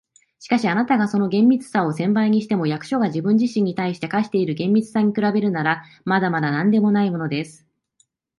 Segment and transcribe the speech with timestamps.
[0.41, 7.67] 「しかし、あなたがその厳密さを千倍にしても、役所が自分自身に対して課している厳密さに比べるなら、まだまだなんでもないものです。